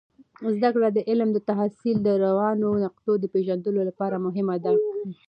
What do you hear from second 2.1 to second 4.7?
روانو نقطو د پیژندلو لپاره مهمه